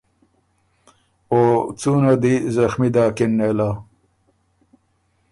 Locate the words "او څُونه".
1.31-2.13